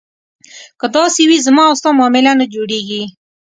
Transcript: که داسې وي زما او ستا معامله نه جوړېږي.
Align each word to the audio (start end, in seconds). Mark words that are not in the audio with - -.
که 0.79 0.85
داسې 0.97 1.21
وي 1.29 1.37
زما 1.47 1.63
او 1.69 1.75
ستا 1.79 1.89
معامله 1.97 2.31
نه 2.39 2.45
جوړېږي. 2.53 3.03